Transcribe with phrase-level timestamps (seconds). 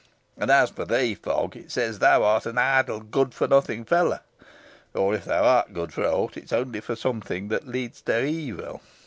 [0.35, 4.17] And as for thee, Fogg, it says thou art an idle, good for nothing fellow;
[4.95, 8.25] or, if thou art good for aught, it is only for something that leads to
[8.25, 8.81] evil.